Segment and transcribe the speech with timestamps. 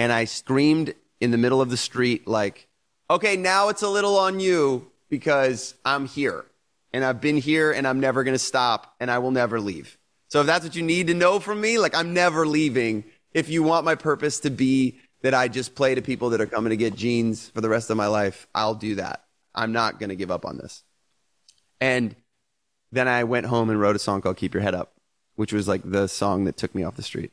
[0.00, 2.66] and I screamed in the middle of the street, like,
[3.10, 6.46] okay, now it's a little on you because I'm here
[6.94, 9.98] and I've been here and I'm never going to stop and I will never leave.
[10.28, 13.04] So if that's what you need to know from me, like I'm never leaving.
[13.34, 16.46] If you want my purpose to be that I just play to people that are
[16.46, 19.26] coming to get jeans for the rest of my life, I'll do that.
[19.54, 20.82] I'm not going to give up on this.
[21.78, 22.16] And
[22.90, 24.94] then I went home and wrote a song called Keep Your Head Up,
[25.34, 27.32] which was like the song that took me off the street.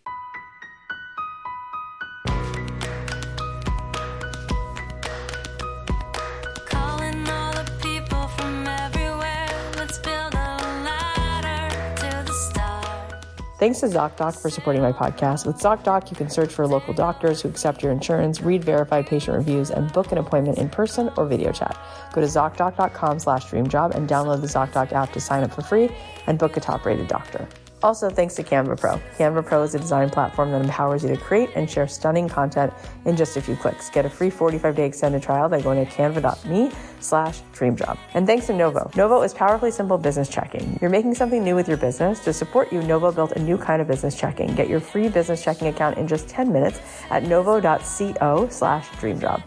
[13.60, 15.48] Thanks to ZocDoc for supporting my podcast.
[15.48, 19.36] With ZocDoc, you can search for local doctors who accept your insurance, read verified patient
[19.36, 21.76] reviews, and book an appointment in person or video chat.
[22.14, 25.90] Go to ZocDoc.com slash dreamjob and download the ZocDoc app to sign up for free
[26.28, 27.48] and book a top-rated doctor.
[27.84, 28.98] Also, thanks to Canva Pro.
[29.18, 32.74] Canva Pro is a design platform that empowers you to create and share stunning content
[33.06, 33.90] in just a few clicks.
[33.92, 37.98] Get a free 45-day extended trial by going to canva.me slash dreamjob.
[38.16, 38.90] And thanks to Novo.
[38.96, 40.80] Novo is powerfully simple business checking.
[40.82, 42.20] You're making something new with your business.
[42.22, 44.56] To support you, Novo built a new kind of business checking.
[44.56, 46.82] Get your free business checking account in just 10 minutes
[47.12, 49.44] at novo.co slash dreamjob.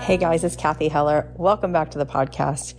[0.00, 1.32] Hey guys, it's Cathy Heller.
[1.36, 2.74] Welcome back to the podcast.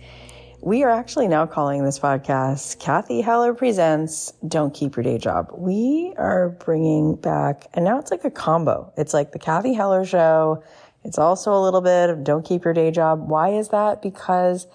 [0.64, 5.50] We are actually now calling this podcast Cathy Heller Presents Don't Keep Your Day Job.
[5.52, 8.90] We are bringing back, and now it's like a combo.
[8.96, 10.64] It's like the Cathy Heller Show.
[11.04, 13.28] It's also a little bit of Don't Keep Your Day Job.
[13.28, 14.00] Why is that?
[14.00, 14.66] Because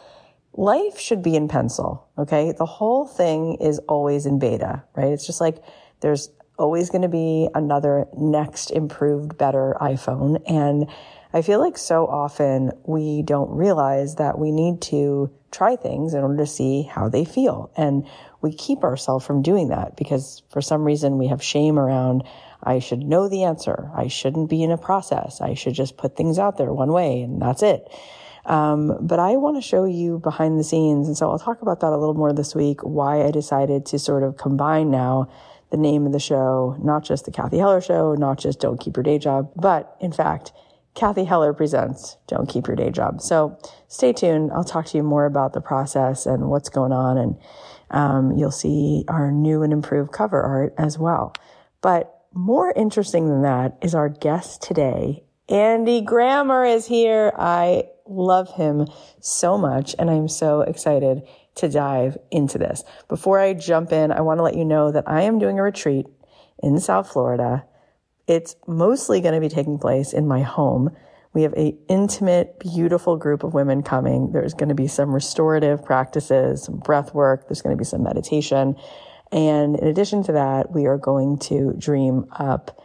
[0.53, 2.07] life should be in pencil.
[2.19, 2.53] Okay.
[2.55, 5.11] The whole thing is always in beta, right?
[5.11, 5.57] It's just like
[6.01, 10.39] there's always going to be another next improved, better iPhone.
[10.45, 10.87] And
[11.31, 16.21] I feel like so often we don't realize that we need to try things in
[16.23, 17.71] order to see how they feel.
[17.77, 18.07] And
[18.41, 22.23] we keep ourselves from doing that because for some reason we have shame around,
[22.63, 23.91] I should know the answer.
[23.95, 25.39] I shouldn't be in a process.
[25.39, 27.87] I should just put things out there one way and that's it.
[28.45, 31.07] Um, but I want to show you behind the scenes.
[31.07, 33.99] And so I'll talk about that a little more this week, why I decided to
[33.99, 35.29] sort of combine now
[35.69, 38.97] the name of the show, not just the Cathy Heller show, not just Don't Keep
[38.97, 40.51] Your Day Job, but in fact,
[40.95, 43.21] Cathy Heller presents Don't Keep Your Day Job.
[43.21, 43.57] So
[43.87, 44.51] stay tuned.
[44.51, 47.17] I'll talk to you more about the process and what's going on.
[47.17, 47.37] And
[47.91, 51.33] um, you'll see our new and improved cover art as well.
[51.81, 55.23] But more interesting than that is our guest today.
[55.47, 57.33] Andy Grammer is here.
[57.37, 58.87] I love him
[59.19, 61.23] so much and I'm so excited
[61.55, 62.83] to dive into this.
[63.07, 65.63] Before I jump in, I want to let you know that I am doing a
[65.63, 66.05] retreat
[66.61, 67.65] in South Florida
[68.29, 70.95] it's mostly going to be taking place in my home.
[71.33, 74.31] We have a intimate, beautiful group of women coming.
[74.31, 77.47] There's going to be some restorative practices, some breath work.
[77.47, 78.75] There's going to be some meditation.
[79.31, 82.79] And in addition to that, we are going to dream up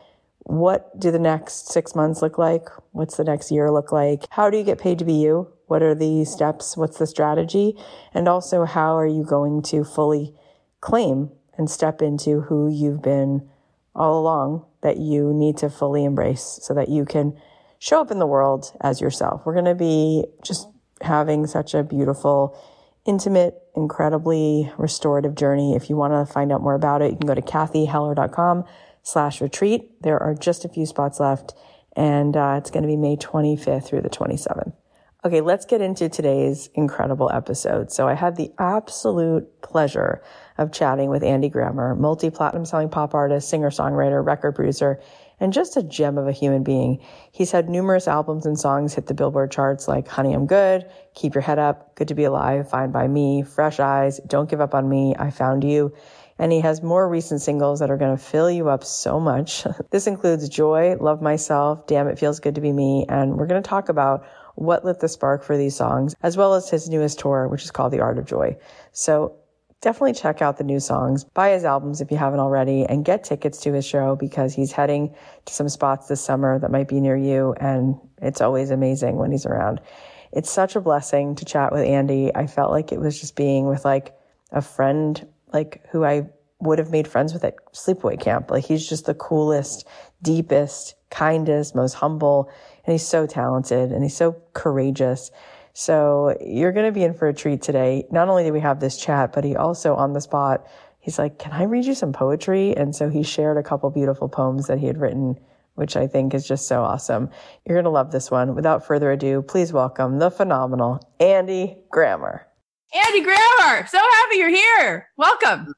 [0.46, 2.68] what do the next six months look like?
[2.92, 4.24] What's the next year look like?
[4.30, 5.48] How do you get paid to be you?
[5.68, 6.76] What are the steps?
[6.76, 7.78] What's the strategy?
[8.12, 10.34] And also, how are you going to fully
[10.82, 13.48] claim and step into who you've been
[13.94, 17.36] all along that you need to fully embrace so that you can
[17.78, 19.42] show up in the world as yourself.
[19.44, 20.68] We're going to be just
[21.00, 22.56] having such a beautiful,
[23.04, 25.74] intimate, incredibly restorative journey.
[25.74, 28.64] If you want to find out more about it, you can go to cathyheller.com
[29.02, 30.02] slash retreat.
[30.02, 31.54] There are just a few spots left
[31.96, 34.72] and uh, it's going to be May 25th through the 27th.
[35.24, 37.90] Okay, let's get into today's incredible episode.
[37.90, 40.22] So I had the absolute pleasure
[40.58, 45.00] of chatting with Andy Grammer, multi-platinum selling pop artist, singer-songwriter, record producer,
[45.40, 47.00] and just a gem of a human being.
[47.32, 51.34] He's had numerous albums and songs hit the Billboard charts like Honey, I'm Good, Keep
[51.34, 54.74] Your Head Up, Good to Be Alive, Fine by Me, Fresh Eyes, Don't Give Up
[54.74, 55.92] on Me, I Found You.
[56.38, 59.64] And he has more recent singles that are going to fill you up so much.
[59.90, 63.06] this includes Joy, Love Myself, Damn It Feels Good to Be Me.
[63.08, 64.26] And we're going to talk about
[64.56, 67.70] what lit the spark for these songs, as well as his newest tour, which is
[67.70, 68.56] called The Art of Joy.
[68.92, 69.36] So
[69.84, 73.22] definitely check out the new songs, buy his albums if you haven't already, and get
[73.22, 75.14] tickets to his show because he's heading
[75.44, 77.54] to some spots this summer that might be near you.
[77.60, 79.80] And it's always amazing when he's around.
[80.32, 82.34] It's such a blessing to chat with Andy.
[82.34, 84.16] I felt like it was just being with like
[84.50, 86.28] a friend, like who I
[86.60, 88.50] would have made friends with at sleepaway camp.
[88.50, 89.86] Like he's just the coolest,
[90.22, 92.50] deepest, kindest, most humble
[92.84, 95.30] and he's so talented and he's so courageous.
[95.74, 98.06] So you're going to be in for a treat today.
[98.10, 100.66] Not only did we have this chat, but he also on the spot,
[101.00, 102.76] he's like, can I read you some poetry?
[102.76, 105.36] And so he shared a couple beautiful poems that he had written,
[105.74, 107.28] which I think is just so awesome.
[107.66, 108.54] You're going to love this one.
[108.54, 112.46] Without further ado, please welcome the phenomenal Andy Grammer.
[113.06, 115.08] Andy Grammer, so happy you're here.
[115.16, 115.74] Welcome.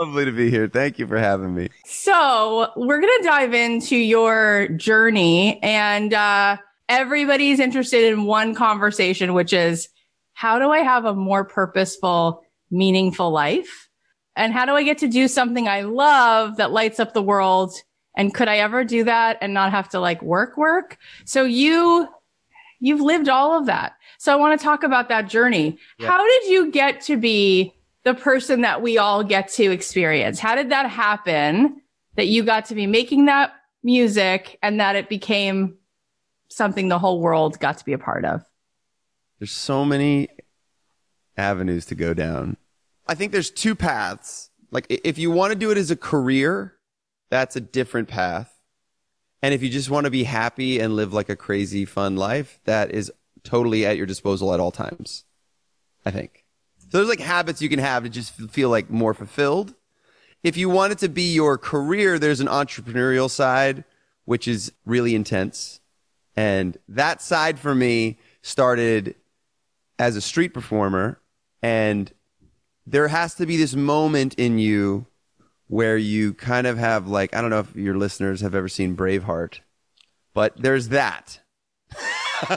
[0.00, 0.68] Lovely to be here.
[0.68, 1.68] Thank you for having me.
[1.84, 6.56] So we're going to dive into your journey and uh,
[6.88, 9.88] everybody's interested in one conversation, which is
[10.34, 13.88] how do I have a more purposeful, meaningful life?
[14.36, 17.72] And how do I get to do something I love that lights up the world?
[18.16, 20.98] And could I ever do that and not have to like work, work?
[21.24, 22.08] So you,
[22.80, 23.94] you've lived all of that.
[24.18, 25.78] So I want to talk about that journey.
[25.98, 26.08] Yeah.
[26.08, 30.38] How did you get to be the person that we all get to experience?
[30.38, 31.80] How did that happen
[32.16, 33.52] that you got to be making that
[33.82, 35.76] music and that it became
[36.48, 38.44] something the whole world got to be a part of?
[39.38, 40.28] There's so many
[41.36, 42.56] avenues to go down.
[43.06, 44.50] I think there's two paths.
[44.70, 46.74] Like if you want to do it as a career,
[47.30, 48.50] that's a different path.
[49.42, 52.60] And if you just want to be happy and live like a crazy fun life,
[52.64, 53.12] that is
[53.42, 55.24] totally at your disposal at all times.
[56.06, 56.44] I think.
[56.78, 59.74] So there's like habits you can have to just feel like more fulfilled.
[60.42, 63.84] If you want it to be your career, there's an entrepreneurial side,
[64.24, 65.80] which is really intense.
[66.36, 69.14] And that side for me started
[69.98, 71.20] as a street performer
[71.62, 72.12] and
[72.86, 75.06] there has to be this moment in you
[75.68, 78.96] where you kind of have like I don't know if your listeners have ever seen
[78.96, 79.60] Braveheart,
[80.34, 81.40] but there's that.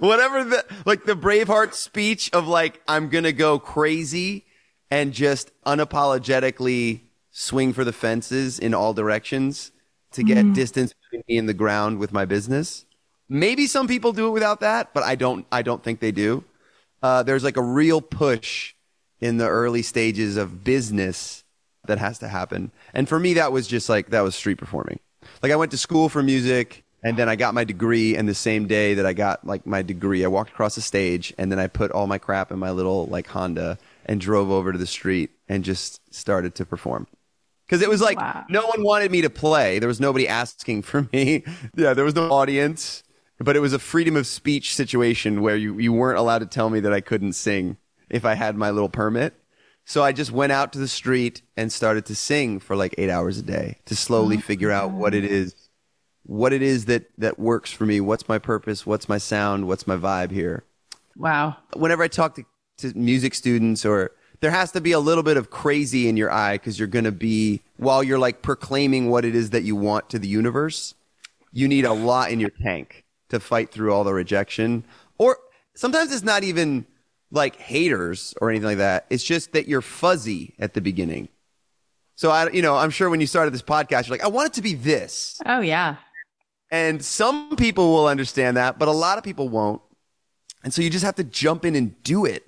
[0.00, 4.46] Whatever the like the Braveheart speech of like I'm going to go crazy
[4.90, 9.70] and just unapologetically swing for the fences in all directions
[10.12, 10.54] to get mm-hmm.
[10.54, 12.84] distance between me and the ground with my business.
[13.30, 16.44] Maybe some people do it without that, but I don't I don't think they do.
[17.02, 18.74] Uh, there's like a real push
[19.20, 21.44] in the early stages of business
[21.86, 22.72] that has to happen.
[22.92, 24.98] And for me, that was just like, that was street performing.
[25.42, 28.16] Like I went to school for music and then I got my degree.
[28.16, 31.32] And the same day that I got like my degree, I walked across the stage
[31.38, 34.72] and then I put all my crap in my little like Honda and drove over
[34.72, 37.06] to the street and just started to perform.
[37.68, 38.44] Cause it was like, Wow.
[38.48, 39.78] no one wanted me to play.
[39.78, 41.44] There was nobody asking for me.
[41.76, 41.94] yeah.
[41.94, 43.04] There was no audience,
[43.42, 46.68] but it was a freedom of speech situation where you, you weren't allowed to tell
[46.68, 47.78] me that I couldn't sing
[48.10, 49.34] if I had my little permit.
[49.86, 53.08] So I just went out to the street and started to sing for like eight
[53.08, 55.54] hours a day to slowly oh, figure out what it is,
[56.24, 58.00] what it is that, that works for me.
[58.00, 58.84] What's my purpose?
[58.84, 59.66] What's my sound?
[59.66, 60.64] What's my vibe here?
[61.16, 61.56] Wow.
[61.74, 62.44] Whenever I talk to,
[62.78, 66.30] to music students or there has to be a little bit of crazy in your
[66.30, 69.76] eye because you're going to be, while you're like proclaiming what it is that you
[69.76, 70.94] want to the universe,
[71.52, 74.84] you need a lot in your tank to fight through all the rejection.
[75.18, 75.38] Or
[75.74, 76.86] sometimes it's not even
[77.30, 79.06] like haters or anything like that.
[79.10, 81.28] It's just that you're fuzzy at the beginning.
[82.16, 84.48] So I, you know, I'm sure when you started this podcast, you're like, I want
[84.48, 85.40] it to be this.
[85.46, 85.96] Oh, yeah.
[86.70, 89.80] And some people will understand that, but a lot of people won't.
[90.62, 92.44] And so you just have to jump in and do it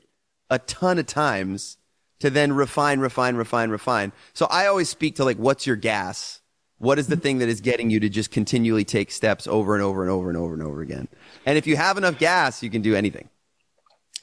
[0.50, 1.78] a ton of times
[2.20, 4.12] to then refine, refine, refine, refine.
[4.34, 6.41] So I always speak to like, what's your gas?
[6.82, 9.84] What is the thing that is getting you to just continually take steps over and
[9.84, 11.06] over and over and over and over again?
[11.46, 13.28] And if you have enough gas, you can do anything.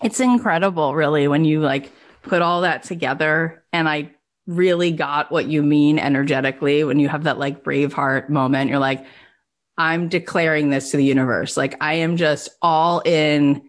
[0.04, 1.90] It's incredible, really, when you like
[2.22, 3.64] put all that together.
[3.72, 4.12] And I
[4.46, 8.70] really got what you mean energetically when you have that like Braveheart moment.
[8.70, 9.06] You're like,
[9.78, 11.56] I'm declaring this to the universe.
[11.56, 13.62] Like, I am just all in,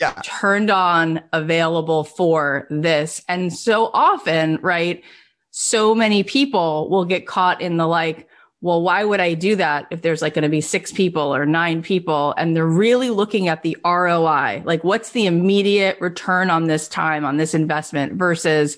[0.00, 0.14] Yeah.
[0.24, 3.20] turned on, available for this.
[3.28, 5.04] And so often, right?
[5.50, 8.26] So many people will get caught in the like,
[8.60, 11.46] well, why would I do that if there's like going to be six people or
[11.46, 12.34] nine people?
[12.36, 14.62] And they're really looking at the ROI.
[14.64, 18.76] Like, what's the immediate return on this time, on this investment versus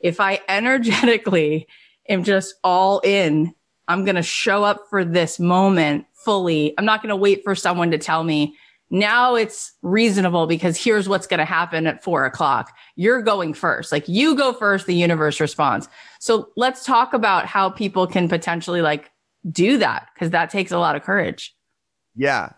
[0.00, 1.66] if I energetically
[2.08, 3.54] am just all in,
[3.86, 6.74] I'm going to show up for this moment fully.
[6.78, 8.56] I'm not going to wait for someone to tell me
[8.90, 12.74] now it's reasonable because here's what's going to happen at four o'clock.
[12.96, 13.92] You're going first.
[13.92, 15.88] Like you go first, the universe responds.
[16.20, 19.10] So let's talk about how people can potentially like
[19.50, 21.54] do that because that takes a lot of courage.
[22.14, 22.50] Yeah.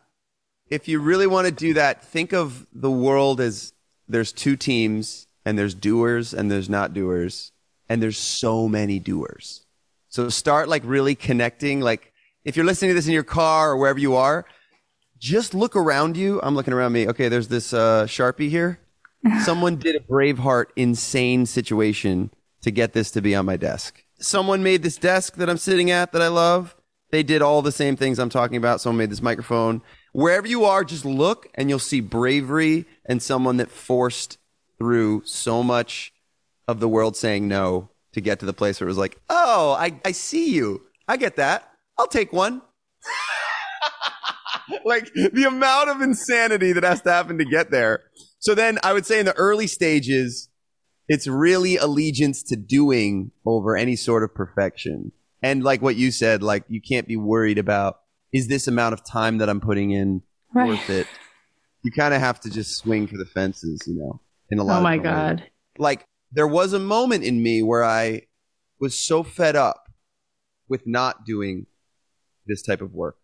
[0.69, 3.73] If you really want to do that, think of the world as
[4.09, 7.53] there's two teams and there's doers and there's not doers
[7.89, 9.67] and there's so many doers.
[10.09, 11.81] So start like really connecting.
[11.81, 12.13] Like
[12.45, 14.47] if you're listening to this in your car or wherever you are,
[15.19, 16.41] just look around you.
[16.43, 17.09] I'm looking around me.
[17.09, 18.81] Okay, there's this uh, Sharpie here.
[19.45, 22.31] Someone did a Braveheart insane situation
[22.63, 24.03] to get this to be on my desk.
[24.21, 26.77] Someone made this desk that I'm sitting at that I love.
[27.11, 28.81] They did all the same things I'm talking about.
[28.81, 29.83] Someone made this microphone.
[30.12, 34.39] Wherever you are, just look and you'll see bravery and someone that forced
[34.79, 36.12] through so much
[36.69, 39.77] of the world saying no to get to the place where it was like, oh,
[39.79, 40.83] I, I see you.
[41.09, 41.69] I get that.
[41.99, 42.62] I'll take one.
[44.85, 48.05] like the amount of insanity that has to happen to get there.
[48.39, 50.49] So then I would say in the early stages,
[51.11, 55.11] it's really allegiance to doing over any sort of perfection.
[55.43, 57.99] And like what you said, like you can't be worried about
[58.33, 60.23] is this amount of time that I'm putting in
[60.55, 60.69] Right.
[60.69, 61.07] worth it?
[61.83, 64.21] You kind of have to just swing for the fences, you know.
[64.50, 64.75] In a oh lot.
[64.75, 65.02] Oh of my ways.
[65.02, 65.45] God.
[65.79, 68.23] Like there was a moment in me where I
[68.81, 69.88] was so fed up
[70.69, 71.67] with not doing
[72.47, 73.17] this type of work,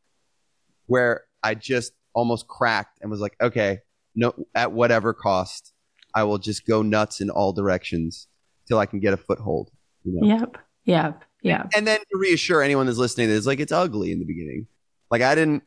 [0.87, 3.81] where I just almost cracked and was like, okay,
[4.17, 5.73] no, at whatever cost,
[6.17, 8.27] I will just go nuts in all directions
[8.67, 9.71] till I can get a foothold.
[10.03, 10.27] You know?
[10.39, 10.57] Yep.
[10.87, 11.25] Yep.
[11.43, 11.71] Yep.
[11.77, 14.67] And then to reassure anyone that's listening, it's like it's ugly in the beginning.
[15.11, 15.63] Like I didn't.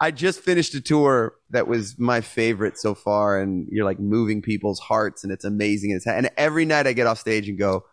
[0.00, 4.42] I just finished a tour that was my favorite so far, and you're like moving
[4.42, 5.92] people's hearts, and it's amazing.
[5.92, 7.84] And, it's, and every night I get off stage and go,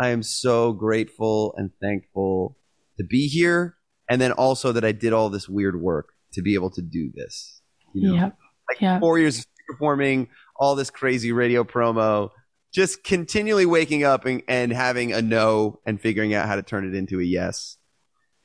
[0.00, 2.58] I am so grateful and thankful
[2.98, 3.76] to be here,
[4.10, 7.10] and then also that I did all this weird work to be able to do
[7.14, 7.62] this.
[7.94, 8.14] You know?
[8.14, 8.36] Yep.
[8.68, 9.00] like Yeah.
[9.00, 12.30] four years of performing all this crazy radio promo,
[12.72, 16.86] just continually waking up and, and having a no and figuring out how to turn
[16.86, 17.76] it into a yes.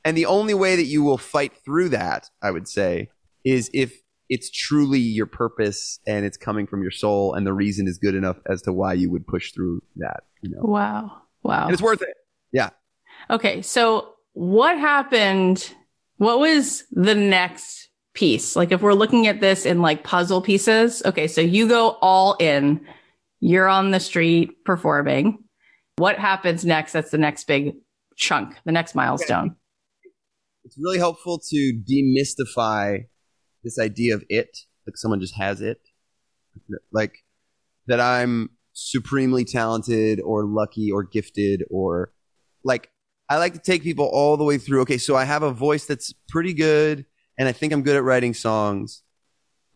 [0.04, 3.10] And the only way that you will fight through that, I would say,
[3.44, 7.88] is if it's truly your purpose and it's coming from your soul and the reason
[7.88, 10.22] is good enough as to why you would push through that.
[10.42, 10.62] You know?
[10.62, 11.22] Wow.
[11.42, 11.64] Wow.
[11.64, 12.14] And it's worth it.
[12.52, 12.70] Yeah.
[13.28, 15.74] Okay, so what happened?
[16.16, 18.56] What was the next piece?
[18.56, 22.36] Like, if we're looking at this in like puzzle pieces, okay, so you go all
[22.38, 22.80] in,
[23.40, 25.44] you're on the street performing.
[25.96, 26.92] What happens next?
[26.92, 27.74] That's the next big
[28.16, 29.56] chunk, the next milestone.
[30.64, 33.04] it's really helpful to demystify
[33.64, 35.78] this idea of it, like someone just has it,
[36.92, 37.14] like
[37.86, 42.12] that I'm supremely talented or lucky or gifted or
[42.64, 42.90] like
[43.28, 44.80] I like to take people all the way through.
[44.82, 47.06] Okay, so I have a voice that's pretty good,
[47.40, 49.02] and I think I'm good at writing songs.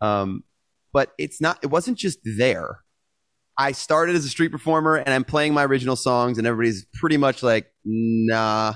[0.03, 0.45] Um,
[0.93, 1.59] but it's not.
[1.63, 2.81] It wasn't just there.
[3.57, 7.17] I started as a street performer, and I'm playing my original songs, and everybody's pretty
[7.17, 8.75] much like, "Nah."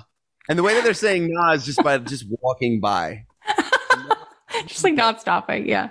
[0.49, 3.27] And the way that they're saying "nah" is just by just walking by.
[4.67, 5.69] Just like not stopping.
[5.69, 5.91] Yeah.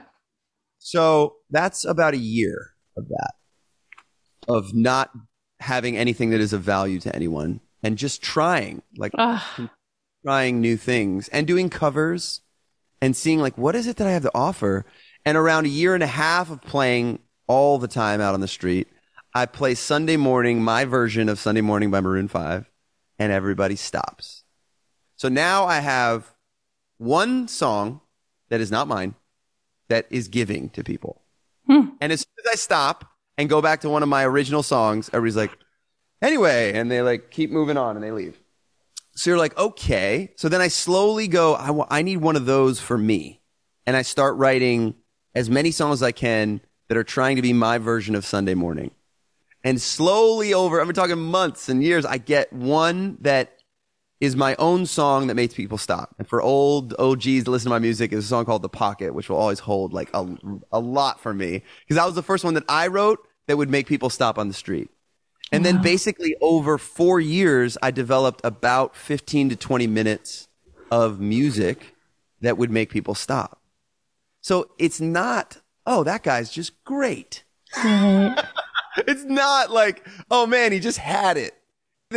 [0.79, 3.33] So that's about a year of that,
[4.49, 5.09] of not
[5.61, 9.69] having anything that is of value to anyone and just trying, like Ugh.
[10.25, 12.41] trying new things and doing covers
[13.01, 14.85] and seeing like, what is it that I have to offer?
[15.25, 18.47] And around a year and a half of playing all the time out on the
[18.47, 18.87] street,
[19.33, 22.69] I play Sunday morning, my version of Sunday morning by Maroon 5,
[23.19, 24.43] and everybody stops.
[25.15, 26.33] So now I have
[26.97, 28.01] one song
[28.49, 29.15] that is not mine
[29.89, 31.21] that is giving to people.
[31.67, 31.89] Hmm.
[32.01, 33.05] And as soon as I stop
[33.37, 35.57] and go back to one of my original songs, everybody's like,
[36.21, 38.37] anyway, and they like keep moving on and they leave.
[39.17, 40.31] So you're like, okay.
[40.35, 41.55] So then I slowly go,
[41.89, 43.41] I need one of those for me.
[43.87, 44.93] And I start writing
[45.33, 48.53] as many songs as I can that are trying to be my version of Sunday
[48.53, 48.91] morning.
[49.63, 53.57] And slowly over, I'm talking months and years, I get one that
[54.19, 56.13] is my own song that makes people stop.
[56.19, 59.15] And for old OGs to listen to my music, is a song called The Pocket,
[59.15, 60.27] which will always hold like a,
[60.71, 61.63] a lot for me.
[61.81, 64.47] Because that was the first one that I wrote that would make people stop on
[64.47, 64.91] the street.
[65.51, 70.47] And then basically over four years, I developed about 15 to 20 minutes
[70.91, 71.95] of music
[72.41, 73.61] that would make people stop.
[74.41, 77.43] So it's not, oh, that guy's just great.
[77.77, 81.53] it's not like, oh man, he just had it.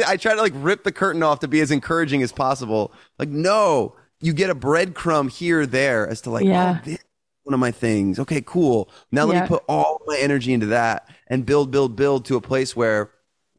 [0.07, 2.93] I try to like rip the curtain off to be as encouraging as possible.
[3.19, 6.79] Like, no, you get a breadcrumb here there as to like, oh, Yeah.
[6.79, 7.05] oh, this is
[7.45, 8.19] one of my things.
[8.19, 8.89] Okay, cool.
[9.11, 9.43] Now let Yeah.
[9.43, 13.11] me put all my energy into that and build, build, build to a place where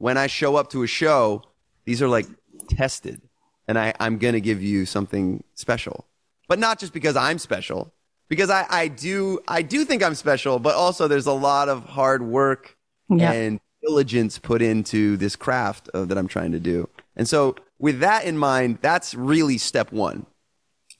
[0.01, 1.43] when I show up to a show,
[1.85, 2.25] these are like
[2.69, 3.21] tested
[3.67, 6.07] and I, I'm going to give you something special,
[6.47, 7.93] but not just because I'm special,
[8.27, 11.85] because I, I do, I do think I'm special, but also there's a lot of
[11.85, 12.75] hard work
[13.09, 13.31] Yeah.
[13.31, 16.89] and diligence put into this craft uh, that I'm trying to do.
[17.15, 20.25] And so with that in mind, that's really step one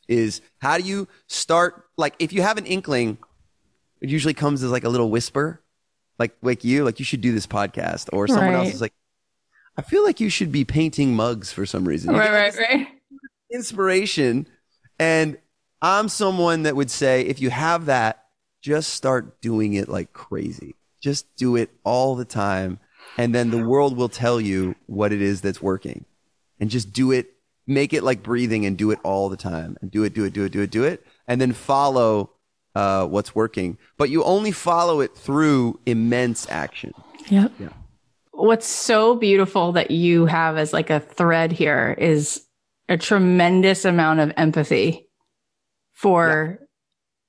[0.08, 1.86] is how do you start?
[1.98, 3.18] Like if you have an inkling,
[4.00, 5.62] it usually comes as like a little whisper,
[6.22, 8.94] like, like you, like you should do this podcast or someone else is like,
[9.76, 12.14] I feel like you should be painting mugs for some reason.
[12.14, 12.88] You Right, right, right.
[13.52, 14.48] inspiration.
[15.00, 15.40] And
[15.82, 18.24] I'm someone that would say, if you have that,
[18.62, 20.76] just start doing it like crazy.
[21.02, 22.80] Just do it all the time.
[23.18, 26.06] And then the world will tell you what it is that's working.
[26.60, 27.34] And just do it,
[27.66, 29.76] make it like breathing and do it all the time.
[29.82, 31.04] And do it, do it, do it, do it, do it.
[31.28, 32.30] And then follow
[32.76, 33.78] uh, what's working.
[33.98, 36.94] But you only follow it through immense action.
[37.30, 37.52] Yep.
[37.60, 37.70] Yeah.
[38.32, 42.44] What's so beautiful that you have as like a thread here is
[42.90, 45.08] a tremendous amount of empathy
[45.94, 46.60] for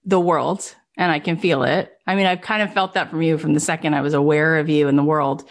[0.05, 0.75] the world.
[0.97, 1.93] And I can feel it.
[2.07, 4.59] I mean, I've kind of felt that from you from the second I was aware
[4.59, 5.49] of you in the world.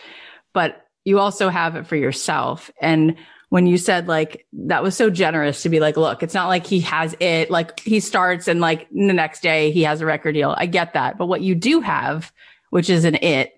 [0.54, 2.70] but you also have it for yourself.
[2.80, 3.16] And
[3.52, 6.66] when you said like that was so generous to be like, look, it's not like
[6.66, 10.32] he has it, like he starts and like the next day he has a record
[10.32, 10.56] deal.
[10.58, 11.18] I get that.
[11.18, 12.32] But what you do have,
[12.70, 13.52] which is an it,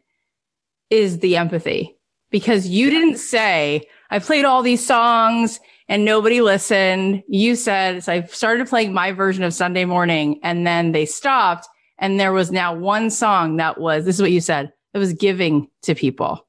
[0.90, 1.96] is the empathy
[2.32, 7.22] because you didn't say, I played all these songs and nobody listened.
[7.28, 11.68] You said, so I started playing my version of Sunday morning and then they stopped.
[12.00, 15.14] And there was now one song that was, this is what you said, it was
[15.14, 16.48] giving to people.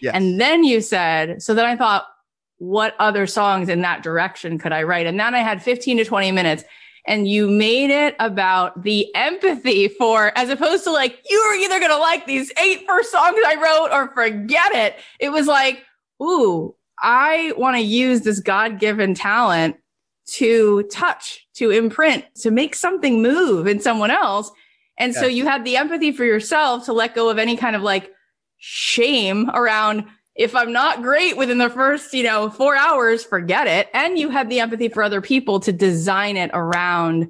[0.00, 0.14] Yes.
[0.14, 2.06] And then you said, so then I thought,
[2.60, 5.06] what other songs in that direction could I write?
[5.06, 6.62] And then I had 15 to 20 minutes
[7.06, 11.78] and you made it about the empathy for, as opposed to like, you are either
[11.78, 14.96] going to like these eight first songs I wrote or forget it.
[15.18, 15.82] It was like,
[16.22, 19.76] ooh, I want to use this God given talent
[20.34, 24.50] to touch, to imprint, to make something move in someone else.
[24.98, 27.80] And so you had the empathy for yourself to let go of any kind of
[27.80, 28.10] like
[28.58, 33.88] shame around if I'm not great within the first, you know, four hours, forget it.
[33.92, 37.28] And you had the empathy for other people to design it around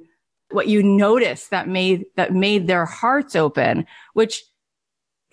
[0.51, 4.43] what you noticed that made, that made their hearts open, which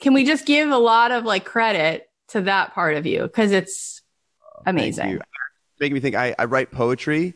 [0.00, 3.28] can we just give a lot of like credit to that part of you?
[3.28, 4.02] Cause it's
[4.42, 5.20] oh, amazing.
[5.80, 7.34] Making me think I, I write poetry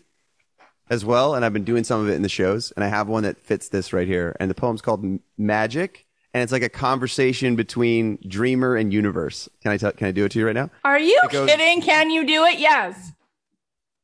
[0.91, 3.09] as well, and I've been doing some of it in the shows, and I have
[3.09, 4.37] one that fits this right here.
[4.41, 9.49] And the poem's called Magic, and it's like a conversation between dreamer and universe.
[9.63, 10.71] Can I tell, can I do it to you right now?
[10.85, 11.83] Are you goes- kidding?
[11.83, 12.59] Can you do it?
[12.59, 13.13] Yes.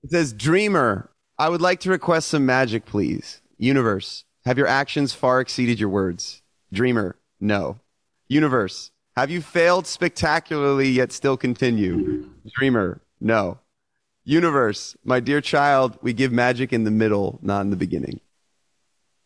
[0.03, 3.41] It says, Dreamer, I would like to request some magic, please.
[3.57, 6.43] Universe, have your actions far exceeded your words?
[6.73, 7.81] Dreamer, no.
[8.29, 12.29] Universe, have you failed spectacularly yet still continue?
[12.57, 13.59] Dreamer, no.
[14.25, 18.21] Universe, my dear child, we give magic in the middle, not in the beginning.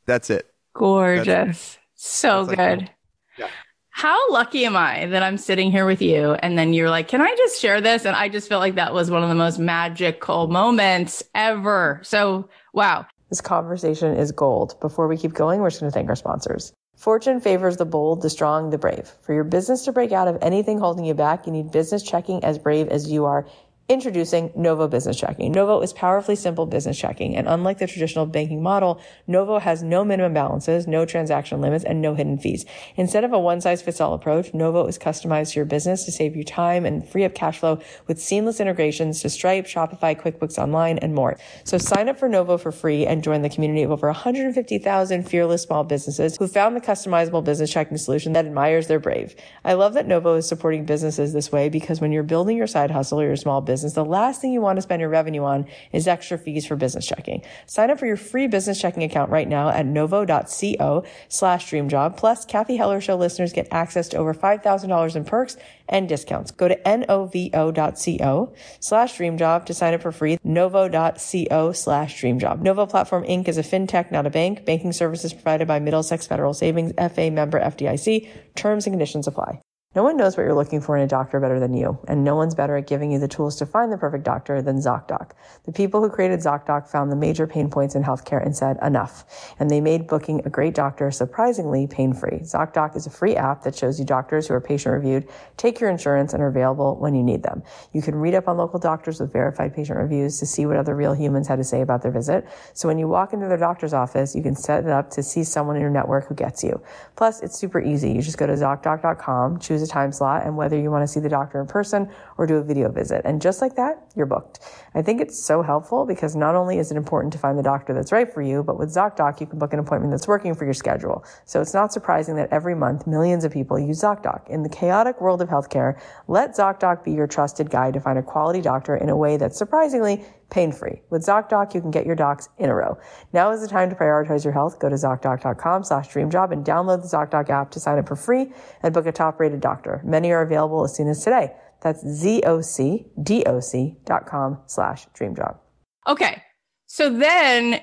[0.06, 0.48] That's it.
[0.74, 1.78] Gorgeous.
[2.02, 2.90] So that's like- good.
[3.38, 3.48] Yeah.
[3.90, 7.20] How lucky am I that I'm sitting here with you and then you're like, can
[7.20, 8.04] I just share this?
[8.06, 12.00] And I just felt like that was one of the most magical moments ever.
[12.02, 13.06] So, wow.
[13.28, 14.80] This conversation is gold.
[14.80, 16.72] Before we keep going, we're just going to thank our sponsors.
[16.96, 19.12] Fortune favors the bold, the strong, the brave.
[19.22, 22.42] For your business to break out of anything holding you back, you need business checking
[22.44, 23.46] as brave as you are.
[23.88, 25.50] Introducing Novo Business Checking.
[25.50, 30.04] Novo is powerfully simple business checking, and unlike the traditional banking model, Novo has no
[30.04, 32.64] minimum balances, no transaction limits, and no hidden fees.
[32.94, 36.12] Instead of a one size fits all approach, Novo is customized to your business to
[36.12, 40.58] save you time and free up cash flow with seamless integrations to Stripe, Shopify, QuickBooks
[40.58, 41.36] Online, and more.
[41.64, 45.62] So sign up for Novo for free and join the community of over 150,000 fearless
[45.62, 49.34] small businesses who found the customizable business checking solution that admires their brave.
[49.64, 52.92] I love that Novo is supporting businesses this way because when you're building your side
[52.92, 55.66] hustle or your small business, the last thing you want to spend your revenue on
[55.92, 57.42] is extra fees for business checking.
[57.66, 62.16] Sign up for your free business checking account right now at novo.co slash dreamjob.
[62.16, 65.56] Plus, Cathy Heller Show listeners get access to over $5,000 in perks
[65.88, 66.50] and discounts.
[66.50, 70.38] Go to novo.co slash dreamjob to sign up for free.
[70.44, 72.60] Novo.co slash dreamjob.
[72.60, 73.48] Novo Platform Inc.
[73.48, 74.64] is a fintech, not a bank.
[74.64, 78.28] Banking services provided by Middlesex Federal Savings, FA member FDIC.
[78.54, 79.60] Terms and conditions apply.
[79.94, 82.34] No one knows what you're looking for in a doctor better than you, and no
[82.34, 85.32] one's better at giving you the tools to find the perfect doctor than ZocDoc.
[85.64, 89.52] The people who created ZocDoc found the major pain points in healthcare and said enough,
[89.58, 92.38] and they made booking a great doctor surprisingly pain-free.
[92.38, 95.28] ZocDoc is a free app that shows you doctors who are patient-reviewed,
[95.58, 97.62] take your insurance, and are available when you need them.
[97.92, 100.96] You can read up on local doctors with verified patient reviews to see what other
[100.96, 102.48] real humans had to say about their visit.
[102.72, 105.44] So when you walk into their doctor's office, you can set it up to see
[105.44, 106.82] someone in your network who gets you.
[107.14, 108.10] Plus, it's super easy.
[108.10, 111.20] You just go to ZocDoc.com, choose a time slot, and whether you want to see
[111.20, 113.22] the doctor in person or do a video visit.
[113.24, 114.60] And just like that, you're booked.
[114.94, 117.92] I think it's so helpful because not only is it important to find the doctor
[117.92, 120.64] that's right for you, but with ZocDoc, you can book an appointment that's working for
[120.64, 121.24] your schedule.
[121.44, 124.48] So it's not surprising that every month, millions of people use ZocDoc.
[124.48, 128.22] In the chaotic world of healthcare, let ZocDoc be your trusted guide to find a
[128.22, 131.02] quality doctor in a way that's surprisingly pain-free.
[131.10, 132.96] With ZocDoc, you can get your docs in a row.
[133.32, 134.78] Now is the time to prioritize your health.
[134.78, 138.52] Go to ZocDoc.com slash dreamjob and download the ZocDoc app to sign up for free
[138.82, 140.00] and book a top-rated doctor.
[140.04, 141.52] Many are available as soon as today.
[141.80, 145.58] That's Z-O-C-D-O-C dot com slash dreamjob.
[146.06, 146.42] Okay.
[146.86, 147.80] So then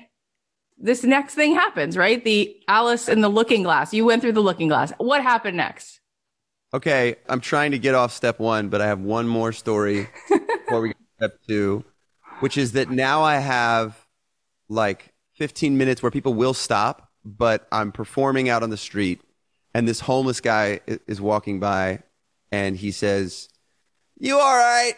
[0.78, 2.24] this next thing happens, right?
[2.24, 3.92] The Alice in the looking glass.
[3.92, 4.92] You went through the looking glass.
[4.98, 6.00] What happened next?
[6.72, 10.80] Okay, I'm trying to get off step one, but I have one more story before
[10.80, 11.84] we get to step two,
[12.40, 14.06] which is that now I have
[14.68, 19.20] like 15 minutes where people will stop, but I'm performing out on the street,
[19.74, 22.02] and this homeless guy is walking by,
[22.50, 23.48] and he says,
[24.18, 24.94] "You all right?"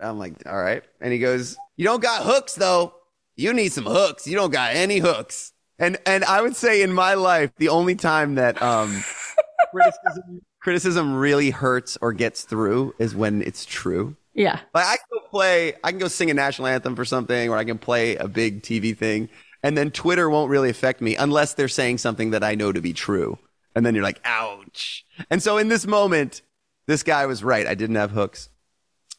[0.00, 2.94] I'm like, "All right," and he goes, "You don't got hooks though.
[3.36, 4.26] You need some hooks.
[4.26, 7.94] You don't got any hooks." And and I would say in my life, the only
[7.94, 9.04] time that um
[9.70, 14.16] criticism criticism really hurts or gets through is when it's true.
[14.38, 14.60] Yeah.
[14.72, 17.56] Like I can go play, I can go sing a national anthem for something, or
[17.56, 19.28] I can play a big TV thing,
[19.64, 22.80] and then Twitter won't really affect me unless they're saying something that I know to
[22.80, 23.38] be true.
[23.74, 25.04] And then you're like, ouch.
[25.28, 26.42] And so in this moment,
[26.86, 27.66] this guy was right.
[27.66, 28.48] I didn't have hooks.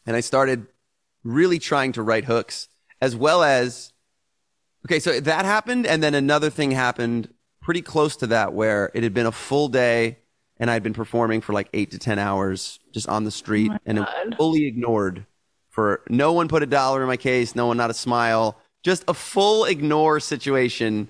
[0.05, 0.67] And I started
[1.25, 2.69] really trying to write hooks
[3.01, 3.91] as well as,
[4.86, 5.86] okay, so that happened.
[5.86, 9.67] And then another thing happened pretty close to that where it had been a full
[9.67, 10.19] day
[10.59, 13.77] and I'd been performing for like eight to 10 hours just on the street oh
[13.85, 15.25] and it was fully ignored
[15.69, 19.03] for no one put a dollar in my case, no one, not a smile, just
[19.07, 21.07] a full ignore situation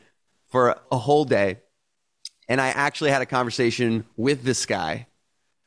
[0.47, 1.57] for a whole day.
[2.47, 5.07] And I actually had a conversation with this guy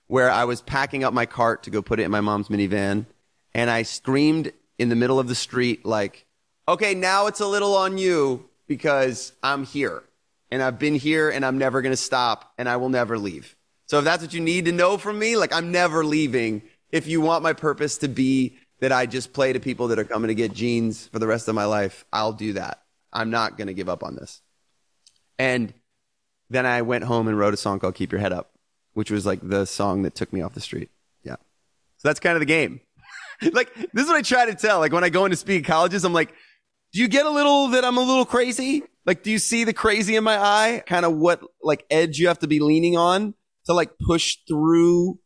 [0.07, 3.07] where I was packing up my cart to go put it in my mom's minivan.
[3.55, 6.27] And I screamed in the middle of the street, like,
[6.69, 10.03] okay, now it's a little on you because I'm here
[10.51, 13.57] and I've been here and I'm never going to stop and I will never leave.
[13.93, 16.63] So if that's what you need to know from me, like I'm never leaving.
[16.93, 20.05] If you want my purpose to be that I just play to people that are
[20.05, 22.81] coming to get jeans for the rest of my life, I'll do that.
[23.13, 24.41] I'm not going to give up on this.
[25.39, 25.75] And
[26.49, 28.53] then I went home and wrote a song called Keep Your Head Up,
[28.95, 30.89] which was like the song that took me off the street.
[31.23, 31.37] Yeah.
[31.99, 32.81] So that's kind of the game.
[33.53, 34.79] like, this is what I try to tell.
[34.79, 36.33] Like, when I go into speak colleges, I'm like,
[36.95, 38.85] do you get a little that I'm a little crazy?
[39.05, 40.83] Like, do you see the crazy in my eye?
[40.87, 43.35] Kind of what, like, edge you have to be leaning on
[43.67, 45.19] to, like, push through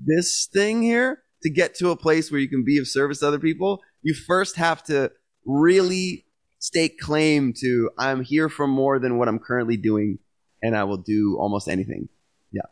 [0.00, 3.28] this thing here to get to a place where you can be of service to
[3.28, 3.80] other people?
[4.02, 5.12] You first have to
[5.44, 6.26] really
[6.58, 10.18] stake claim to, I'm here for more than what I'm currently doing,
[10.62, 12.08] and I will do almost anything.
[12.52, 12.62] Yeah.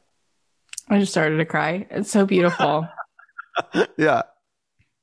[0.88, 1.86] I just started to cry.
[1.90, 2.88] It's so beautiful.
[3.96, 4.20] Yeah.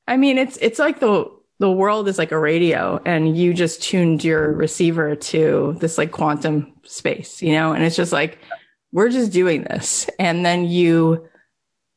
[0.06, 1.26] I mean, it's it's like the
[1.58, 6.10] the world is like a radio and you just tuned your receiver to this like
[6.10, 7.72] quantum space, you know?
[7.72, 8.38] And it's just like
[8.94, 10.08] we're just doing this.
[10.18, 11.28] And then you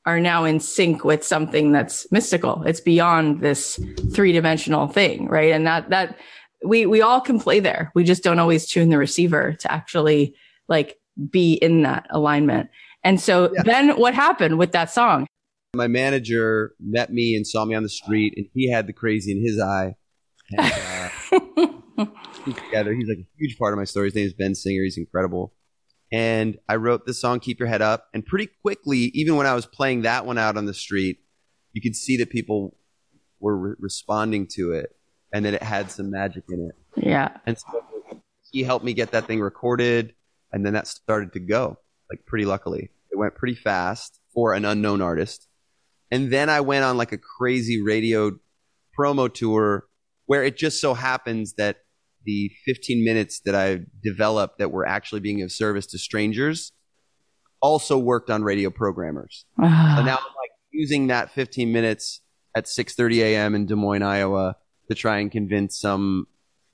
[0.06, 2.64] are now in sync with something that's mystical.
[2.64, 3.80] It's beyond this
[4.14, 5.52] three-dimensional thing, right?
[5.52, 6.18] And that that
[6.66, 7.92] we we all can play there.
[7.96, 10.36] We just don't always tune the receiver to actually
[10.68, 10.98] like
[11.30, 12.70] be in that alignment.
[13.04, 13.64] And so Yeah.
[13.64, 15.28] then what happened with that song?
[15.76, 19.32] My manager met me and saw me on the street, and he had the crazy
[19.34, 19.94] in his eye.
[20.58, 22.06] And, uh,
[22.46, 22.94] together.
[22.94, 24.08] He's like a huge part of my story.
[24.08, 24.84] His name is Ben Singer.
[24.84, 25.54] He's incredible.
[26.12, 28.08] And I wrote this song, Keep Your Head Up.
[28.14, 31.20] And pretty quickly, even when I was playing that one out on the street,
[31.74, 32.78] you could see that people
[33.40, 34.96] were re- responding to it
[35.34, 37.06] and that it had some magic in it.
[37.06, 37.38] Yeah.
[37.46, 37.84] And so
[38.52, 40.14] he helped me get that thing recorded.
[40.52, 41.78] And then that started to go,
[42.10, 42.90] like pretty luckily.
[43.12, 45.48] It went pretty fast for an unknown artist.
[46.10, 48.40] And then I went on like a crazy radio
[48.98, 49.88] promo tour
[50.26, 51.78] where it just so happens that
[52.28, 56.74] the 15 minutes that I developed that were actually being of service to strangers
[57.62, 59.46] also worked on radio programmers.
[59.60, 59.96] Ah.
[59.98, 62.22] So now I'm like using that 15 minutes
[62.56, 63.56] at 6:30 a.m.
[63.56, 64.58] in Des Moines, Iowa,
[64.90, 66.28] to try and convince some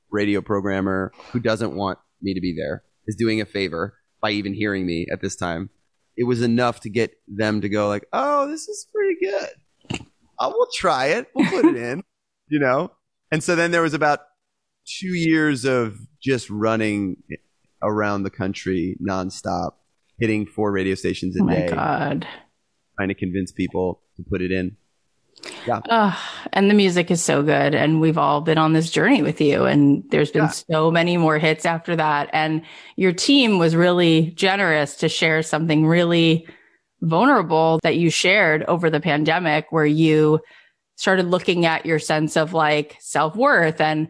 [0.09, 4.53] radio programmer who doesn't want me to be there is doing a favor by even
[4.53, 5.69] hearing me at this time.
[6.17, 9.99] It was enough to get them to go like, "Oh, this is pretty good.
[10.39, 11.27] I will try it.
[11.35, 12.03] We'll put it in."
[12.49, 12.91] You know.
[13.31, 14.19] And so then there was about
[14.85, 17.17] two years of just running
[17.81, 19.71] around the country nonstop,
[20.19, 22.27] hitting four radio stations a oh my day God.
[22.97, 24.77] trying to convince people to put it in.
[25.67, 25.81] Yeah.
[25.89, 26.17] Ugh,
[26.53, 27.75] and the music is so good.
[27.75, 29.65] And we've all been on this journey with you.
[29.65, 30.49] And there's been Yeah.
[30.49, 32.29] so many more hits after that.
[32.31, 32.61] And
[32.95, 36.47] your team was really generous to share something really
[37.01, 40.39] vulnerable that you shared over the pandemic, where you
[40.95, 43.81] started looking at your sense of like self worth.
[43.81, 44.07] And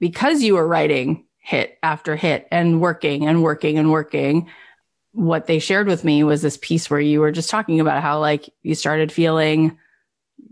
[0.00, 4.48] because you were writing hit after hit and working and working and working,
[5.12, 8.20] what they shared with me was this piece where you were just talking about how
[8.20, 9.78] like you started feeling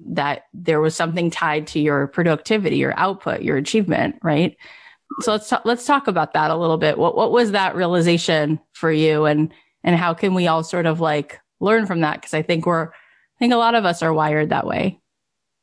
[0.06, 4.56] that there was something tied to your productivity, your output, your achievement, right?
[5.20, 6.98] So let's talk, let's talk about that a little bit.
[6.98, 11.00] What what was that realization for you, and and how can we all sort of
[11.00, 12.20] like learn from that?
[12.20, 15.00] Because I think we're, I think a lot of us are wired that way.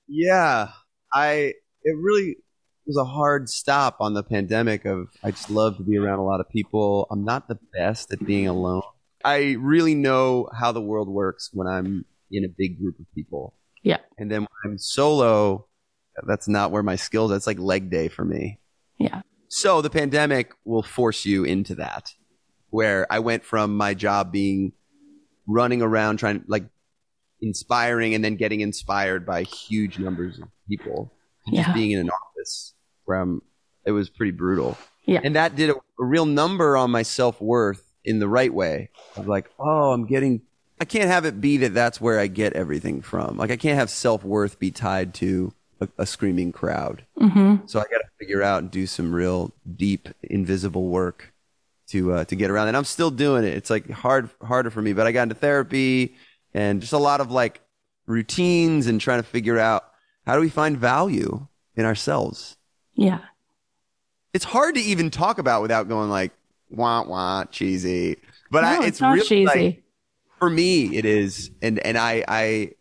[0.08, 0.70] Yeah,
[1.14, 2.38] I it really
[2.86, 6.24] was a hard stop on the pandemic of I just love to be around a
[6.24, 7.08] lot of people.
[7.10, 8.84] I'm not the best at being alone.
[9.24, 13.54] I really know how the world works when I'm in a big group of people.
[13.82, 13.98] Yeah.
[14.18, 15.68] And then when I'm solo,
[16.28, 17.32] that's not where my skills.
[17.32, 18.60] That's like leg day for me.
[19.00, 19.22] Yeah.
[19.48, 22.14] So the pandemic will force you into that,
[22.70, 24.74] where I went from my job being
[25.48, 26.66] running around trying like
[27.42, 31.12] inspiring and then getting inspired by huge numbers of people
[31.48, 31.74] to just Yeah.
[31.74, 32.74] being in an office
[33.06, 33.42] where I'm,
[33.86, 34.78] it was pretty brutal.
[35.06, 35.22] Yeah.
[35.24, 38.90] And that did a, a real number on my self worth in the right way
[39.16, 40.42] of like, oh, I'm getting
[40.80, 43.38] I can't have it be that that's where I get everything from.
[43.38, 47.06] Like I can't have self worth be tied to a, a screaming crowd.
[47.20, 47.68] Mm-hmm.
[47.68, 51.34] So I got to figure out and do some real deep, invisible work
[51.88, 52.68] to uh, to get around.
[52.68, 53.54] And I'm still doing it.
[53.54, 56.16] It's like hard harder for me, but I got into therapy
[56.54, 57.62] and just a lot of like
[58.06, 59.86] routines and trying to figure out
[60.26, 62.55] how do we find value in ourselves.
[62.96, 63.20] Yeah.
[64.34, 66.32] It's hard to even talk about without going like
[66.70, 68.18] wah wah cheesy.
[68.52, 69.46] But No, I, it's it's, not really cheesy.
[69.46, 69.84] like,
[70.40, 72.72] for me it is, and and I I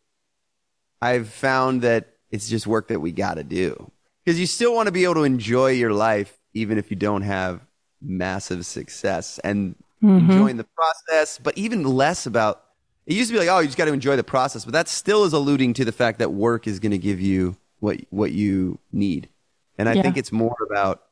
[1.01, 3.91] I've found that it's just work that we got to do
[4.25, 7.23] because you still want to be able to enjoy your life even if you don't
[7.23, 7.61] have
[8.01, 10.31] massive success and Mm-hmm.
[10.31, 12.63] enjoying the process, but even less about.
[13.07, 14.87] It used to be like, oh, you just got to enjoy the process, but that
[14.89, 18.33] still is alluding to the fact that work is going to give you what what
[18.33, 19.31] you need,
[19.79, 20.03] and I Yeah.
[20.03, 21.03] think it's more about.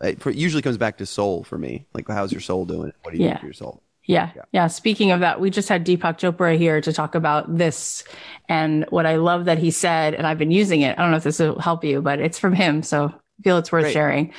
[0.00, 1.86] It usually comes back to soul for me.
[1.94, 2.92] Like, how's your soul doing?
[3.02, 3.34] What do you Yeah.
[3.34, 3.82] do for your soul?
[4.04, 4.66] Yeah, yeah.
[4.66, 8.02] Speaking of that, we just had Deepak Chopra here to talk about this.
[8.48, 10.98] And what I love that he said, and I've been using it.
[10.98, 12.82] I don't know if this will help you, but it's from him.
[12.82, 13.92] So I feel it's worth Great.
[13.92, 14.32] sharing.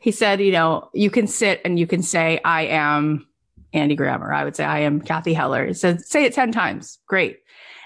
[0.00, 3.26] He said, you know, you can sit and you can say, I am
[3.72, 4.30] Andy Grammer.
[4.30, 5.66] I would say, I am Cathy Heller.
[5.68, 6.98] He said, say it 10 times.
[7.06, 7.38] Great.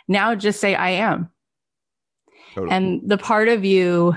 [0.09, 1.31] Now just say, I am.
[2.57, 2.73] Totally.
[2.75, 4.17] And the part of you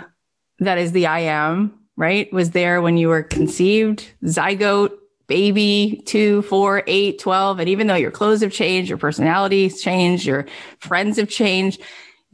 [0.60, 4.92] that is the I am, right, was there when you were conceived, zygote,
[5.28, 7.60] baby, two, four, eight, 12.
[7.60, 10.46] And even though your clothes have changed, your personality's changed, your
[10.80, 11.82] friends have changed,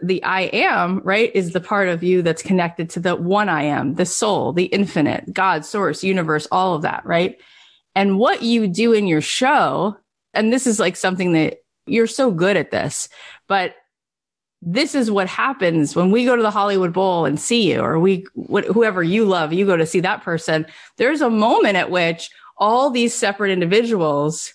[0.01, 3.63] the I am, right, is the part of you that's connected to the one I
[3.63, 7.38] am, the soul, the infinite, God, source, universe, all of that, right?
[7.95, 9.97] And what you do in your show,
[10.34, 13.10] and this is like something that you're so good at this,
[13.47, 13.75] but
[14.62, 17.98] this is what happens when we go to the Hollywood Bowl and see you, or
[17.98, 20.65] we, wh- whoever you love, you go to see that person.
[20.98, 24.54] There's a moment at which all these separate individuals,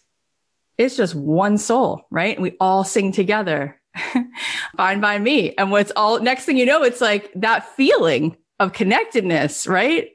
[0.77, 2.38] it's just one soul, right?
[2.38, 3.81] We all sing together.
[4.77, 5.55] Fine by me.
[5.57, 10.11] And what's all next thing you know, it's like that feeling of connectedness, right?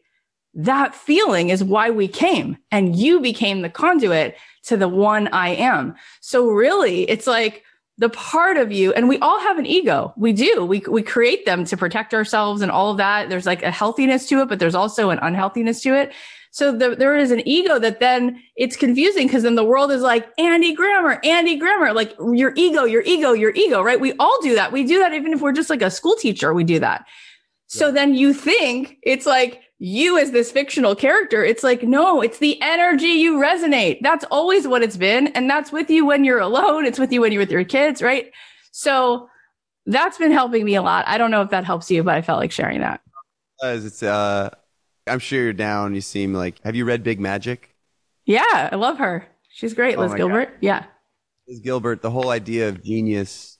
[0.53, 5.49] That feeling is why we came and you became the conduit to the one I
[5.49, 5.95] am.
[6.21, 7.63] So really it's like
[7.99, 10.13] the part of you, and we all have an ego.
[10.15, 10.65] We do.
[10.65, 13.29] We, we create them to protect ourselves and all of that.
[13.29, 16.13] There's like a healthiness to it, but there's also an unhealthiness to it.
[16.51, 20.01] So the, there is an ego that then it's confusing because then the world is
[20.01, 23.99] like Andy Grammer, Andy Grammer, like your ego, your ego, your ego, right?
[23.99, 24.71] We all do that.
[24.71, 27.05] We do that even if we're just like a school teacher, we do that.
[27.67, 31.43] So then you think it's like you as this fictional character.
[31.43, 33.99] It's like, no, it's the energy you resonate.
[34.01, 35.27] That's always what it's been.
[35.27, 36.85] And that's with you when you're alone.
[36.85, 38.31] It's with you when you're with your kids, right?
[38.71, 39.29] So
[39.85, 41.07] that's been helping me a lot.
[41.07, 43.01] I don't know if that helps you, but I felt like sharing that.
[43.63, 44.49] It's, uh,
[45.07, 45.95] I'm sure you're down.
[45.95, 47.73] You seem like, have you read Big Magic?
[48.25, 49.25] Yeah, I love her.
[49.49, 50.57] She's great, Oh Liz Gilbert.
[50.61, 50.85] Yeah.
[51.47, 53.57] Liz Gilbert, the whole idea of genius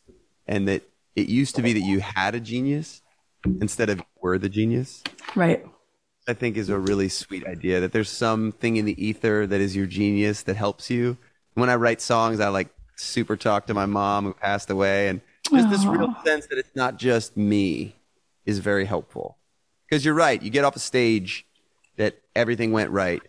[0.47, 0.83] and that
[1.15, 3.01] it used to be that you had a genius
[3.61, 5.01] instead of were the genius.
[5.35, 5.65] Right.
[6.29, 9.75] I think is a really sweet idea that there's something in the ether that is
[9.75, 11.17] your genius that helps you.
[11.55, 15.21] When I write songs, I like super talk to my mom who passed away and
[15.51, 17.95] just this real sense that it's not just me
[18.45, 19.37] is very helpful.
[19.89, 21.47] Because you're right, you get off a stage
[21.97, 23.23] that everything went right.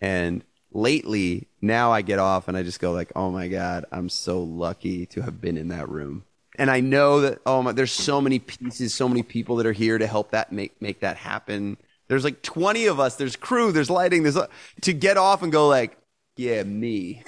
[0.00, 4.08] And lately, now I get off and I just go like, "Oh my god, I'm
[4.08, 6.24] so lucky to have been in that room."
[6.56, 9.72] And I know that oh my, there's so many pieces, so many people that are
[9.72, 11.76] here to help that make make that happen.
[12.10, 13.14] There's like 20 of us.
[13.14, 13.70] There's crew.
[13.70, 14.24] There's lighting.
[14.24, 14.48] There's uh,
[14.80, 15.96] to get off and go like,
[16.36, 17.22] "Yeah, me."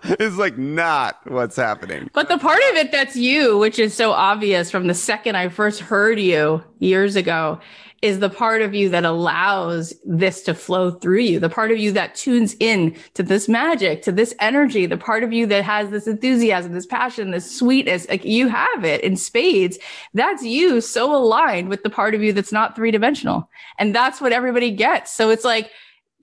[0.03, 2.11] it's like not what's happening.
[2.13, 5.51] But the part of it that's you, which is so obvious from the second I
[5.51, 7.61] first heard you years ago,
[8.01, 11.41] is the part of you that allows this to flow through you.
[11.41, 15.25] The part of you that tunes in to this magic, to this energy, the part
[15.25, 18.09] of you that has this enthusiasm, this passion, this sweetness.
[18.09, 19.79] Like you have it in spades.
[20.15, 23.51] That's you so aligned with the part of you that's not three dimensional.
[23.79, 25.13] And that's what everybody gets.
[25.13, 25.71] So it's like,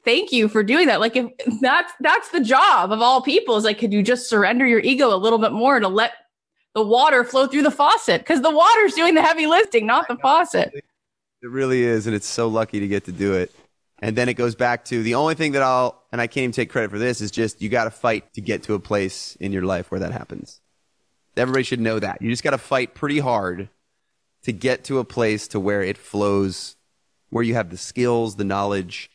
[0.06, 1.02] thank you for doing that.
[1.02, 1.28] Like if
[1.60, 5.14] that's that's the job of all people is like, could you just surrender your ego
[5.14, 6.14] a little bit more to let
[6.74, 8.22] the water flow through the faucet?
[8.22, 10.74] Because the water's doing the heavy lifting, not the faucet.
[11.42, 13.54] It really is, and it's so lucky to get to do it.
[14.00, 16.52] And then it goes back to the only thing that I'll, and I can't even
[16.52, 19.36] take credit for this, is just you got to fight to get to a place
[19.40, 20.60] in your life where that happens.
[21.38, 22.22] Everybody should know that.
[22.22, 23.70] You just got to fight pretty hard
[24.44, 26.76] to get to a place to where it flows,
[27.30, 29.10] where you have the skills, the knowledge,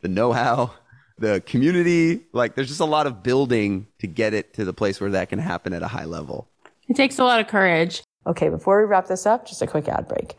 [0.00, 0.72] the know-how,
[1.18, 2.26] the community.
[2.32, 5.28] Like there's just a lot of building to get it to the place where that
[5.28, 6.48] can happen at a high level.
[6.88, 8.02] It takes a lot of courage.
[8.26, 10.36] Okay, before we wrap this up, just a quick ad break.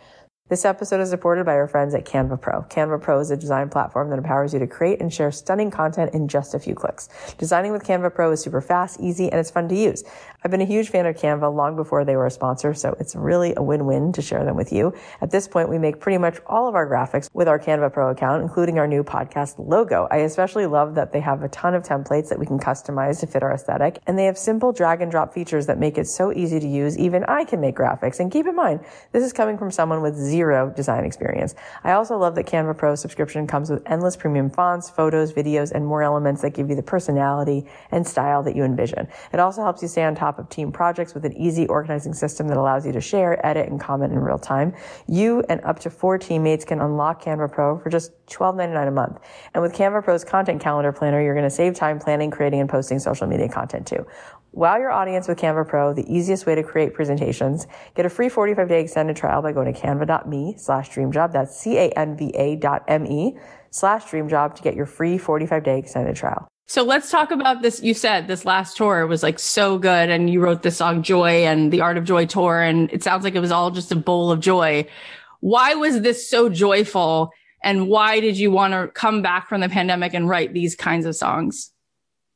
[0.49, 2.63] This episode is supported by our friends at Canva Pro.
[2.63, 6.13] Canva Pro is a design platform that empowers you to create and share stunning content
[6.13, 7.07] in just a few clicks.
[7.37, 10.03] Designing with Canva Pro is super fast, easy, and it's fun to use.
[10.43, 13.15] I've been a huge fan of Canva long before they were a sponsor, so it's
[13.15, 14.93] really a win-win to share them with you.
[15.21, 18.09] At this point, we make pretty much all of our graphics with our Canva Pro
[18.09, 20.09] account, including our new podcast logo.
[20.11, 23.27] I especially love that they have a ton of templates that we can customize to
[23.27, 26.33] fit our aesthetic, and they have simple drag and drop features that make it so
[26.33, 26.97] easy to use.
[26.99, 28.19] Even I can make graphics.
[28.19, 28.81] And keep in mind,
[29.13, 31.53] this is coming from someone with zero design experience.
[31.83, 35.85] I also love that Canva Pro subscription comes with endless premium fonts, photos, videos, and
[35.85, 39.07] more elements that give you the personality and style that you envision.
[39.31, 42.47] It also helps you stay on top of team projects with an easy organizing system
[42.47, 44.73] that allows you to share, edit, and comment in real time.
[45.07, 49.19] You and up to four teammates can unlock Canva Pro for just $12.99 a month.
[49.53, 52.69] And with Canva Pro's content calendar planner, you're going to save time planning, creating, and
[52.69, 54.03] posting social media content too.
[54.55, 57.65] Wow your audience with Canva Pro, the easiest way to create presentations.
[57.95, 61.31] Get a free 45 day extended trial by going to canva.me slash dreamjob.
[61.31, 63.35] That's C-A-N-V-A dot M-E
[63.71, 66.47] slash dreamjob to get your free 45 day extended trial.
[66.67, 67.81] So let's talk about this.
[67.81, 71.45] You said this last tour was like so good, and you wrote the song Joy
[71.45, 73.95] and the Art of Joy tour, and it sounds like it was all just a
[73.95, 74.87] bowl of joy.
[75.39, 77.31] Why was this so joyful?
[77.63, 81.07] And why did you want to come back from the pandemic and write these kinds
[81.07, 81.71] of songs?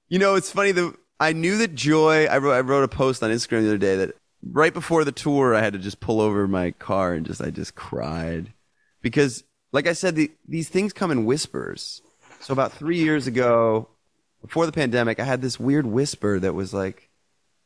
[0.08, 0.72] You know, it's funny.
[0.72, 2.26] The I knew that joy.
[2.26, 5.12] I wrote, I wrote a post on Instagram the other day that right before the
[5.12, 8.54] tour, I had to just pull over my car and just I just cried
[9.02, 12.02] because, like I said, the, these things come in whispers.
[12.40, 13.90] So about three years ago,
[14.42, 17.10] before the pandemic, I had this weird whisper that was like,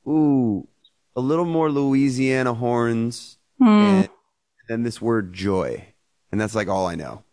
[0.08, 0.68] "Ooh,
[1.16, 3.68] a little more Louisiana horns," hmm.
[3.68, 4.10] and
[4.70, 5.86] then this word joy,
[6.32, 7.24] and that's like all I know.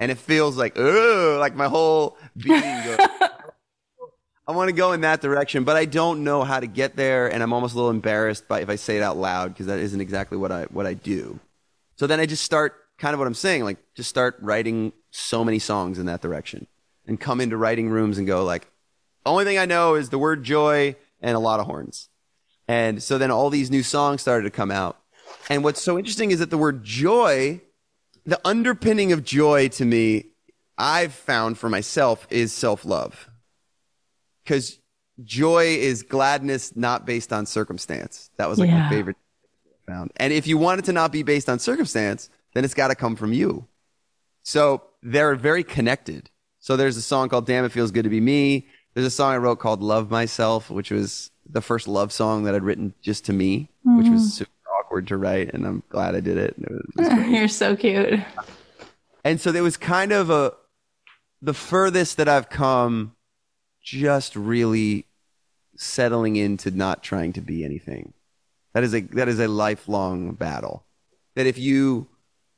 [0.00, 2.98] And it feels like, oh, like my whole being goes.
[4.46, 7.32] I want to go in that direction, but I don't know how to get there,
[7.32, 9.78] and I'm almost a little embarrassed by if I say it out loud because that
[9.78, 11.40] isn't exactly what I what I do.
[11.96, 15.44] So then I just start kind of what I'm saying, like just start writing so
[15.44, 16.66] many songs in that direction,
[17.06, 18.68] and come into writing rooms and go like,
[19.24, 22.10] only thing I know is the word joy and a lot of horns,
[22.68, 24.98] and so then all these new songs started to come out,
[25.48, 27.62] and what's so interesting is that the word joy,
[28.26, 30.26] the underpinning of joy to me,
[30.76, 33.30] I've found for myself is self love
[34.44, 34.78] because
[35.22, 38.30] joy is gladness not based on circumstance.
[38.36, 38.84] That was like Yeah.
[38.84, 39.16] my favorite
[39.88, 40.12] I found.
[40.16, 42.94] And if you want it to not be based on circumstance, then it's got to
[42.94, 43.66] come from you.
[44.42, 46.30] So they're very connected.
[46.60, 48.66] So there's a song called Damn It Feels Good to Be Me.
[48.94, 52.54] There's a song I wrote called Love Myself, which was the first love song that
[52.54, 54.28] I'd written just to me, which was hmm.
[54.28, 55.52] super awkward to write.
[55.52, 56.54] And I'm glad I did it.
[56.58, 57.28] It was- it was.
[57.28, 58.20] You're so cute.
[59.24, 60.52] And so there was kind of a
[61.42, 63.14] the furthest that I've come
[63.84, 65.06] just really
[65.76, 68.14] settling into not trying to be anything.
[68.72, 70.84] That is a that is a lifelong battle.
[71.36, 72.08] That if you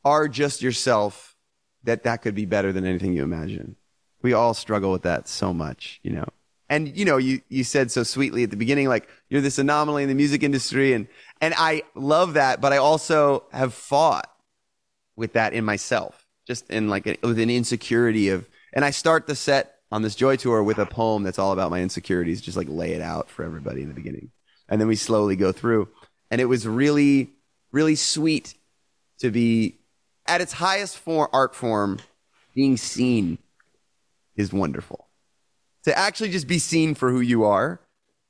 [0.04, 1.36] are just yourself,
[1.82, 3.76] that that could be better than anything you imagine.
[4.22, 6.28] We all struggle with that so much, you know.
[6.68, 10.04] And you know, you you said so sweetly at the beginning like you're this anomaly
[10.04, 11.08] in the music industry and
[11.40, 14.30] and I love that, but I also have fought
[15.16, 19.26] with that in myself, just in like a, with an insecurity of, and I start
[19.26, 22.56] the set on this joy tour with a poem that's all about my insecurities, just
[22.56, 24.30] like lay it out for everybody in the beginning,
[24.68, 25.88] and then we slowly go through,
[26.30, 27.30] and it was really,
[27.72, 28.54] really sweet
[29.18, 29.78] to be
[30.26, 31.98] at its highest form, art form,
[32.54, 33.38] being seen
[34.34, 35.06] is wonderful.
[35.84, 37.80] To actually just be seen for who you are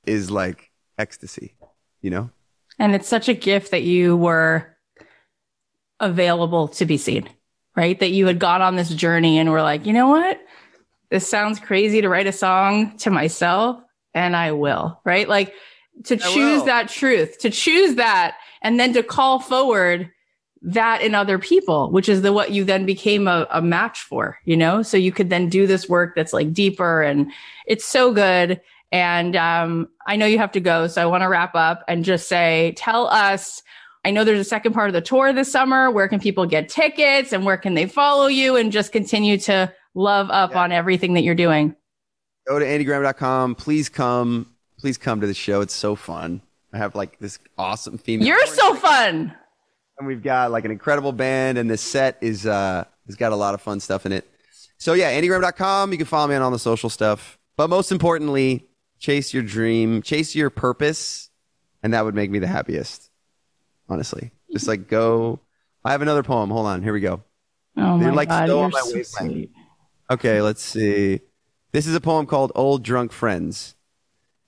[0.05, 1.55] is like ecstasy,
[2.03, 2.31] you know.
[2.79, 4.77] And it's such a gift that you were
[5.99, 7.29] available to be seen,
[7.75, 7.99] right?
[7.99, 10.39] That you had gone on this journey and were like, you know what?
[11.11, 13.81] This sounds crazy to write a song to myself,
[14.15, 15.29] and I will, right?
[15.29, 15.55] Like
[16.05, 16.65] to I choose will.
[16.67, 20.11] that truth, to choose that, and then to call forward
[20.63, 24.39] that in other people, which is the what you then became a, a match for,
[24.45, 24.83] you know?
[24.83, 27.31] So you could then do this work that's like deeper and
[27.67, 28.61] it's so good.
[28.91, 32.05] And um, I know you have to go, so I want to wrap up and
[32.05, 33.63] just say, tell us.
[34.05, 35.91] I know there's a second part of the tour this summer.
[35.91, 39.73] Where can people get tickets and where can they follow you and just continue to
[39.97, 40.63] love up Yeah.
[40.63, 41.75] on everything that you're doing?
[42.47, 43.57] go to andygrammer.com.
[43.57, 44.47] Please come.
[44.79, 45.63] Please come to the show.
[45.63, 46.41] It's so fun.
[46.73, 48.29] I have like this awesome female.
[48.29, 49.35] You're so fun.
[49.99, 53.37] and we've got like an incredible band, and this set is uh has got a
[53.37, 54.29] lot of fun stuff in it.
[54.79, 55.91] So yeah, andygrammer.com.
[55.91, 58.69] You can follow me on all the social stuff, but most importantly,
[59.01, 61.31] chase your dream, chase your purpose,
[61.83, 63.11] and that would make me the happiest.
[63.89, 65.41] Honestly, just like go.
[65.85, 66.51] I have another poem.
[66.51, 67.23] Hold on, here we go.
[67.77, 69.51] Oh They're my like God, so you're on my so wavelength.
[70.09, 71.21] Okay, let's see.
[71.73, 73.75] This is a poem called Old Drunk Friends.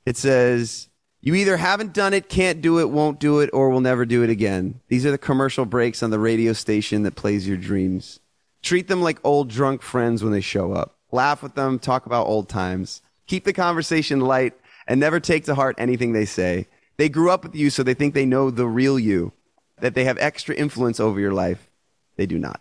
[0.06, 0.88] It says,
[1.20, 4.22] You either haven't done it, can't do it, won't do it, or will never do
[4.22, 4.80] it again.
[4.86, 8.20] These are the commercial breaks on the radio station that plays your dreams.
[8.62, 10.96] Treat them like old drunk friends when they show up.
[11.11, 13.02] Laugh with them, talk about old times.
[13.26, 14.54] Keep the conversation light
[14.86, 16.68] and never take to heart anything they say.
[16.98, 19.32] They grew up with you, so they think they know the real you,
[19.80, 21.68] that they have extra influence over your life.
[22.16, 22.61] They do not.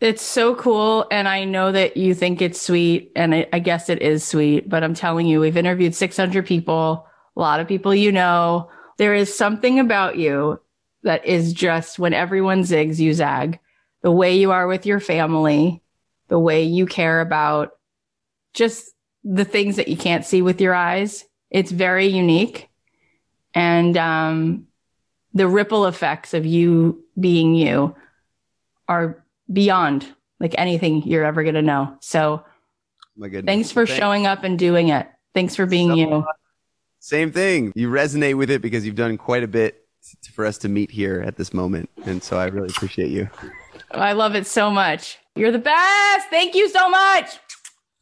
[0.00, 1.06] It's so cool.
[1.10, 3.12] And I know that you think it's sweet.
[3.16, 7.06] And I, I guess it is sweet, but I'm telling you, we've interviewed 600 people,
[7.36, 8.70] a lot of people you know.
[8.98, 10.60] There is something about you
[11.02, 13.60] that is just when everyone zigs, you zag.
[14.02, 15.82] The way you are with your family,
[16.28, 17.72] the way you care about
[18.52, 21.24] just the things that you can't see with your eyes.
[21.50, 22.68] It's very unique.
[23.54, 24.66] And um,
[25.32, 27.94] the ripple effects of you being you
[28.88, 29.23] are
[29.54, 30.06] beyond
[30.40, 31.96] like anything you're ever going to know.
[32.00, 32.44] So
[33.16, 33.50] My goodness.
[33.50, 35.06] thanks for Thank- showing up and doing it.
[35.32, 36.24] Thanks for being So you.
[37.00, 37.72] Same thing.
[37.74, 39.80] You resonate with it because you've done quite a bit
[40.32, 41.88] for us to meet here at this moment.
[42.04, 43.28] And so I really appreciate you.
[43.90, 45.18] I love it so much.
[45.36, 46.28] You're the best.
[46.30, 47.38] Thank you so much.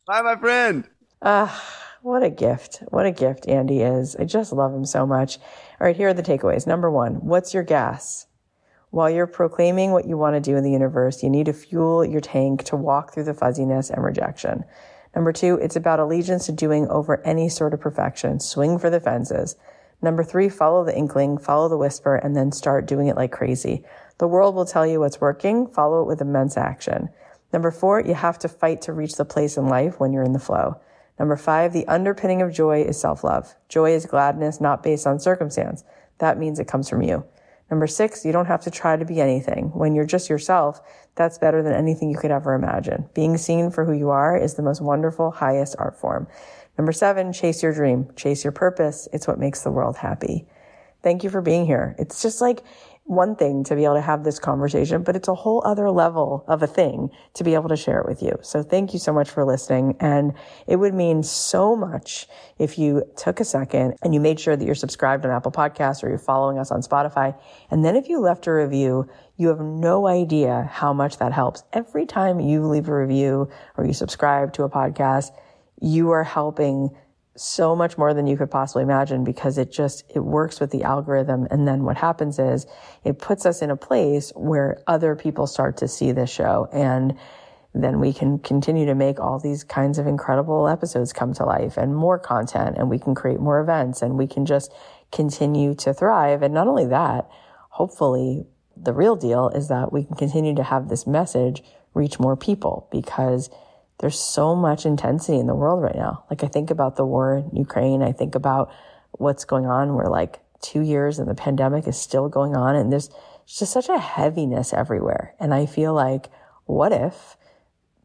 [0.07, 0.84] Bye, my friend.
[1.20, 1.62] Ah,
[2.03, 2.82] what a gift.
[2.88, 4.16] What a gift Andy is.
[4.16, 5.38] I just love him so much.
[5.80, 6.66] All right, here are the takeaways.
[6.66, 8.26] Number one, what's your gas?
[8.93, 12.05] While you're proclaiming what you want to do in the universe, you need to fuel
[12.05, 14.64] your tank to walk through the fuzziness and rejection.
[15.16, 18.38] Number two, it's about allegiance to doing over any sort of perfection.
[18.38, 19.57] Swing for the fences.
[20.03, 23.82] Number three, follow the inkling, follow the whisper, and then start doing it like crazy.
[24.18, 25.68] The world will tell you what's working.
[25.68, 27.09] Follow it with immense action.
[27.51, 30.34] Number four, you have to fight to reach the place in life when you're in
[30.34, 30.78] the flow.
[31.18, 33.55] Number five, the underpinning of joy is self-love.
[33.70, 35.82] Joy is gladness not based on circumstance.
[36.18, 37.24] That means it comes from you.
[37.73, 39.70] Number six, you don't have to try to be anything.
[39.73, 40.83] When you're just yourself,
[41.14, 43.09] that's better than anything you could ever imagine.
[43.14, 46.29] Being seen for who you are is the most wonderful, highest art form.
[46.77, 49.09] Number seven, chase your dream, chase your purpose.
[49.11, 50.47] It's what makes the world happy.
[51.03, 51.97] Thank you for being here.
[51.99, 52.62] It's just like
[53.05, 56.44] one thing to be able to have this conversation, but it's a whole other level
[56.46, 58.38] of a thing to be able to share it with you.
[58.42, 59.96] So thank you so much for listening.
[60.00, 60.34] And
[60.66, 62.28] it would mean so much
[62.59, 66.03] if you took a second and you made sure that you're subscribed on Apple Podcasts
[66.03, 67.38] or you're following us on Spotify.
[67.70, 71.64] And then if you left a review, you have no idea how much that helps.
[71.72, 75.32] Every time you leave a review or you subscribe to a podcast,
[75.80, 76.90] you are helping
[77.35, 80.83] so much more than you could possibly imagine because it just it works with the
[80.83, 81.47] algorithm.
[81.51, 82.66] And then what happens is
[83.05, 86.68] it puts us in a place where other people start to see this show.
[86.72, 87.16] And
[87.74, 91.78] then we can continue to make all these kinds of incredible episodes come to life
[91.78, 92.76] and more content.
[92.76, 94.70] And we can create more events and we can just
[95.11, 96.43] continue to thrive.
[96.43, 97.30] And not only that
[97.72, 98.45] hopefully
[98.76, 101.62] the real deal is that we can continue to have this message
[101.95, 103.51] reach more people because
[104.03, 106.24] there's so much intensity in the world right now.
[106.28, 108.03] Like I think about the war in Ukraine.
[108.03, 108.72] I think about
[109.12, 109.94] what's going on.
[109.94, 113.11] We're like two years and the pandemic is still going on and there's
[113.46, 115.34] just such a heaviness everywhere.
[115.38, 116.30] And I feel like,
[116.64, 117.36] what if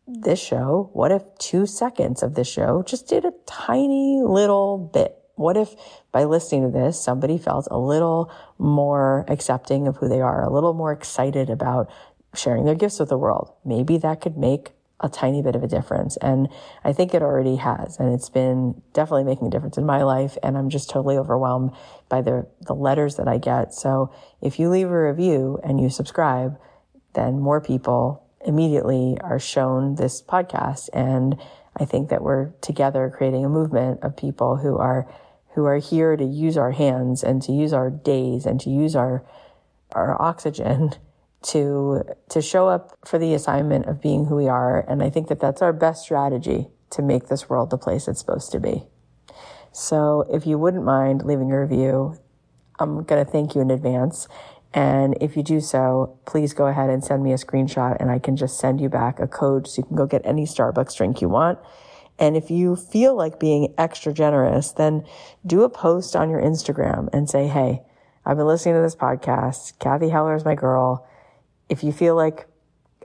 [0.08, 5.18] this show, what if two seconds of this show just did a tiny little bit?
[5.34, 5.76] What if
[6.12, 10.54] by listening to this, somebody felt a little more accepting of who they are, a
[10.54, 11.90] little more excited about
[12.36, 13.52] sharing their gifts with the world?
[13.66, 16.18] Maybe that could make a tiny bit of a difference.
[16.18, 16.50] And
[16.84, 18.00] I think it already has.
[18.00, 20.38] And it's been definitely making a difference in my life.
[20.42, 21.72] And I'm just totally overwhelmed
[22.10, 23.74] by the, the letters that I get.
[23.74, 26.58] So if you leave a review and you subscribe,
[27.14, 30.90] then more people immediately are shown this podcast.
[30.94, 31.38] And
[31.76, 35.08] I think that we're together creating a movement of people who are,
[35.54, 38.96] who are here to use our hands and to use our days and to use
[38.96, 39.24] our,
[39.92, 40.94] our oxygen
[41.44, 44.80] to to show up for the assignment of being who we are.
[44.90, 48.20] And i think that that's our best strategy to make this world the place it's
[48.20, 48.86] supposed to be.
[49.72, 52.18] So if you wouldn't mind leaving a review
[52.80, 54.28] i'm going to thank you in advance.
[54.74, 58.20] And if you do so please go ahead and send me a screenshot and i
[58.20, 61.22] can just send you back a code so you can go get any starbucks drink
[61.22, 61.60] you want.
[62.20, 65.06] And if you feel like being extra generous then
[65.46, 67.84] do a post on your instagram and say hey
[68.26, 69.78] i've been listening to this podcast.
[69.78, 71.08] Cathy Heller is my girl
[71.70, 72.48] if you feel like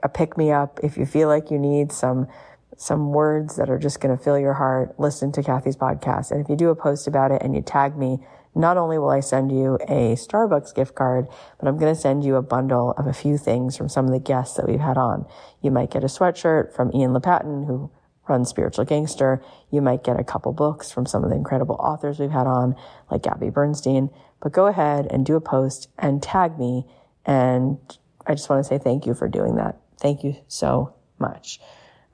[0.01, 2.27] a pick me up, if you feel like you need some
[2.75, 6.31] some words that are just going to fill your heart, listen to Cathy's podcast.
[6.31, 8.17] And if you do a post about it and you tag me,
[8.55, 11.27] not only will I send you a Starbucks gift card,
[11.59, 14.11] but I'm going to send you a bundle of a few things from some of
[14.11, 15.25] the guests that we've had on.
[15.61, 17.91] You might get a sweatshirt from Ian LePatin, who
[18.27, 19.43] runs Spiritual Gangster.
[19.71, 22.75] You might get a couple books from some of the incredible authors we've had on,
[23.09, 24.09] like Gabby Bernstein.
[24.41, 26.85] But go ahead and do a post and tag me
[27.25, 27.77] and
[28.25, 29.77] I just want to say thank you for doing that.
[29.99, 31.59] Thank you so much.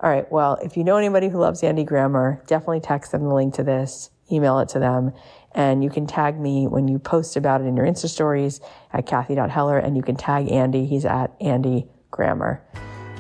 [0.01, 0.31] All right.
[0.31, 3.63] Well, if you know anybody who loves Andy Grammer, definitely text them the link to
[3.63, 5.11] this, email it to them.
[5.51, 8.61] And you can tag me when you post about it in your Insta stories
[8.93, 10.85] at Cathy.Heller, and you can tag Andy.
[10.85, 12.63] He's at Andy Grammer.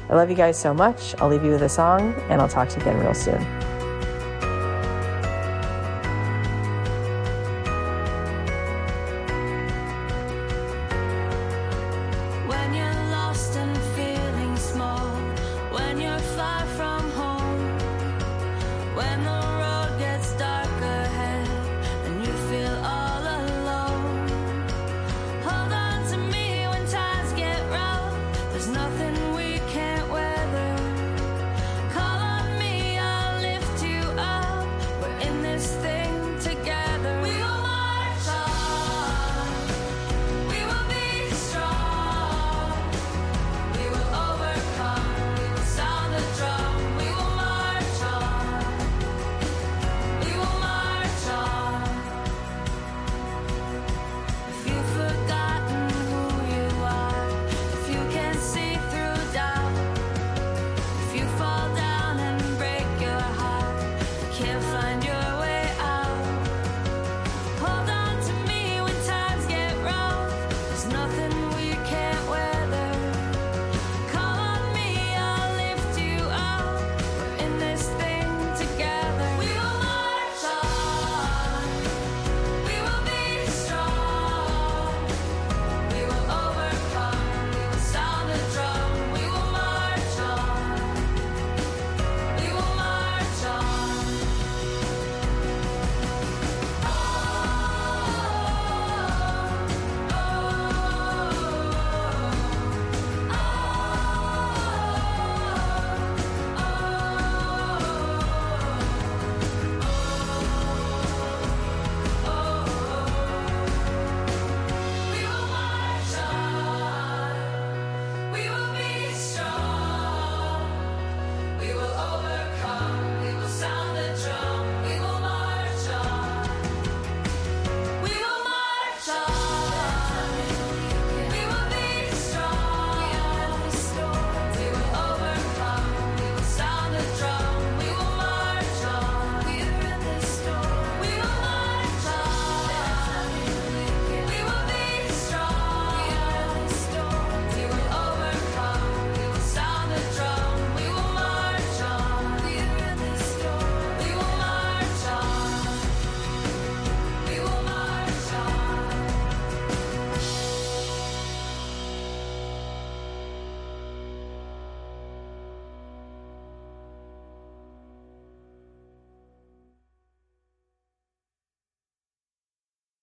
[0.09, 1.15] I love you guys so much.
[1.19, 3.68] I'll leave you with a song, and I'll talk to you again real soon.